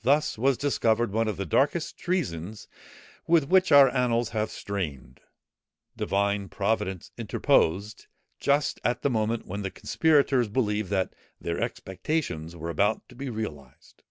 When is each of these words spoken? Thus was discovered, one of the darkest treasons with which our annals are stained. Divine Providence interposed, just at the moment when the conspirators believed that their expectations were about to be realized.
Thus 0.00 0.38
was 0.38 0.56
discovered, 0.56 1.12
one 1.12 1.28
of 1.28 1.36
the 1.36 1.44
darkest 1.44 1.98
treasons 1.98 2.66
with 3.26 3.44
which 3.46 3.70
our 3.70 3.90
annals 3.90 4.34
are 4.34 4.46
stained. 4.46 5.20
Divine 5.98 6.48
Providence 6.48 7.10
interposed, 7.18 8.06
just 8.40 8.80
at 8.84 9.02
the 9.02 9.10
moment 9.10 9.44
when 9.44 9.60
the 9.60 9.70
conspirators 9.70 10.48
believed 10.48 10.88
that 10.92 11.12
their 11.38 11.60
expectations 11.60 12.56
were 12.56 12.70
about 12.70 13.06
to 13.10 13.14
be 13.14 13.28
realized. 13.28 14.02